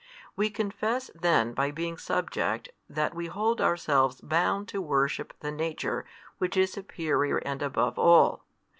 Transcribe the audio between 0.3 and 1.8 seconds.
We confess then by